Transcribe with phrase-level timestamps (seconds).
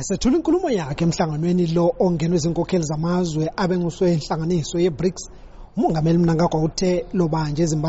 [0.00, 5.22] esethula inkulumo yakhe emhlanganweni lo ongenwe izinkokheli zamazwe abenguswe inhlanganiso ye-BRICS.
[5.76, 7.88] Umongameli Mnangagwa uthe lo banje eZimbabwe